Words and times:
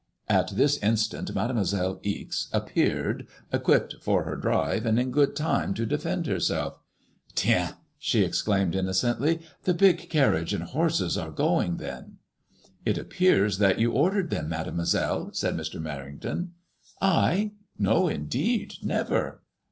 At 0.27 0.55
this 0.55 0.79
instant 0.79 1.35
Mademoiselle 1.35 1.99
Ixe 2.01 2.49
appeared 2.51 3.27
equipped 3.53 3.97
for 4.01 4.23
her 4.23 4.35
drive, 4.35 4.83
and 4.83 4.99
in 4.99 5.11
good 5.11 5.35
time 5.35 5.75
to 5.75 5.85
defend 5.85 6.25
herself." 6.25 6.79
Tiens," 7.35 7.75
she 7.99 8.23
exclaimed 8.23 8.73
inno 8.73 8.89
cently, 8.95 9.43
"the 9.61 9.75
big 9.75 10.09
carriage 10.09 10.55
and 10.55 10.63
horses 10.63 11.19
are 11.19 11.29
going 11.29 11.77
then.'* 11.77 12.17
119 12.83 12.83
MADBMOISBLLS 12.83 12.83
IXS. 12.87 12.87
It 12.87 12.97
appears 12.97 13.57
that 13.59 13.79
you 13.79 13.91
ordered 13.91 14.31
them. 14.31 14.49
Mademoiselle/' 14.49 15.35
said 15.35 15.55
Mr. 15.55 15.79
Merrington." 15.79 16.47
I? 16.99 17.51
No, 17.77 18.07
indeed. 18.07 18.77
Never. 18.81 19.43